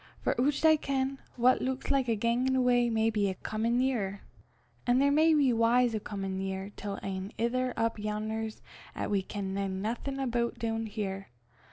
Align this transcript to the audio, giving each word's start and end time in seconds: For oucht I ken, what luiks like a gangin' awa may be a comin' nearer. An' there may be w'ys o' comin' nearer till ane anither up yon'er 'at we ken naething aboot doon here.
For 0.23 0.33
oucht 0.39 0.65
I 0.67 0.77
ken, 0.77 1.19
what 1.35 1.59
luiks 1.59 1.91
like 1.91 2.07
a 2.07 2.15
gangin' 2.15 2.55
awa 2.55 2.89
may 2.89 3.11
be 3.11 3.29
a 3.29 3.35
comin' 3.35 3.77
nearer. 3.77 4.21
An' 4.87 4.97
there 4.97 5.11
may 5.11 5.35
be 5.35 5.51
w'ys 5.51 5.93
o' 5.93 5.99
comin' 5.99 6.39
nearer 6.39 6.71
till 6.75 6.97
ane 7.03 7.31
anither 7.37 7.71
up 7.77 7.99
yon'er 7.99 8.49
'at 8.95 9.11
we 9.11 9.21
ken 9.21 9.53
naething 9.53 10.17
aboot 10.19 10.57
doon 10.57 10.87
here. 10.87 11.27